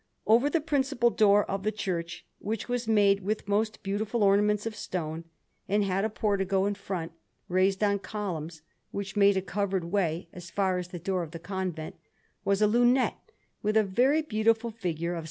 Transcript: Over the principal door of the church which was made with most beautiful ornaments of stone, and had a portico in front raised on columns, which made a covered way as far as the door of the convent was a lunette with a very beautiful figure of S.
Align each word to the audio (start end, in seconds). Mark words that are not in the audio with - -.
Over 0.25 0.49
the 0.49 0.59
principal 0.61 1.11
door 1.11 1.45
of 1.45 1.61
the 1.61 1.71
church 1.71 2.25
which 2.39 2.67
was 2.67 2.87
made 2.87 3.19
with 3.21 3.47
most 3.47 3.83
beautiful 3.83 4.23
ornaments 4.23 4.65
of 4.65 4.75
stone, 4.75 5.25
and 5.69 5.83
had 5.83 6.03
a 6.03 6.09
portico 6.09 6.65
in 6.65 6.73
front 6.73 7.11
raised 7.47 7.83
on 7.83 7.99
columns, 7.99 8.63
which 8.89 9.15
made 9.15 9.37
a 9.37 9.43
covered 9.43 9.83
way 9.91 10.27
as 10.33 10.49
far 10.49 10.79
as 10.79 10.87
the 10.87 10.97
door 10.97 11.21
of 11.21 11.29
the 11.29 11.37
convent 11.37 11.97
was 12.43 12.63
a 12.63 12.67
lunette 12.67 13.29
with 13.61 13.77
a 13.77 13.83
very 13.83 14.23
beautiful 14.23 14.71
figure 14.71 15.13
of 15.13 15.19
S. 15.19 15.19